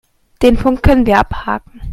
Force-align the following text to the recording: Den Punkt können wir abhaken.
Den 0.41 0.57
Punkt 0.57 0.81
können 0.81 1.05
wir 1.05 1.19
abhaken. 1.19 1.79